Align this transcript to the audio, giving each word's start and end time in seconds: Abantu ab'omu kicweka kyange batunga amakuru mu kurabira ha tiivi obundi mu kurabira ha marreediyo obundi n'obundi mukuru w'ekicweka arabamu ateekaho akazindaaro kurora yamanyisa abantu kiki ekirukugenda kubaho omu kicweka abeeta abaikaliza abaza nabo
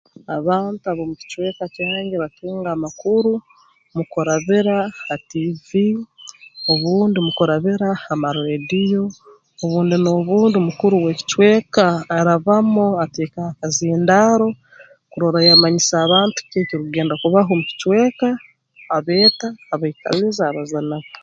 Abantu 0.37 0.83
ab'omu 0.87 1.15
kicweka 1.19 1.63
kyange 1.75 2.15
batunga 2.23 2.67
amakuru 2.71 3.31
mu 3.95 4.03
kurabira 4.11 4.77
ha 5.05 5.15
tiivi 5.29 5.87
obundi 6.71 7.17
mu 7.25 7.31
kurabira 7.37 7.87
ha 8.03 8.13
marreediyo 8.23 9.03
obundi 9.63 9.95
n'obundi 9.99 10.57
mukuru 10.67 10.95
w'ekicweka 11.03 11.85
arabamu 12.17 12.85
ateekaho 13.03 13.49
akazindaaro 13.51 14.47
kurora 15.11 15.39
yamanyisa 15.47 15.95
abantu 16.05 16.33
kiki 16.39 16.57
ekirukugenda 16.61 17.13
kubaho 17.21 17.49
omu 17.53 17.63
kicweka 17.69 18.27
abeeta 18.97 19.47
abaikaliza 19.73 20.41
abaza 20.45 20.79
nabo 20.89 21.09